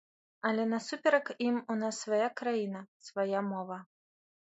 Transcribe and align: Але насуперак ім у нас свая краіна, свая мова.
Але 0.47 0.63
насуперак 0.71 1.29
ім 1.49 1.61
у 1.75 1.77
нас 1.83 2.01
свая 2.07 2.29
краіна, 2.43 2.85
свая 3.11 3.49
мова. 3.55 3.83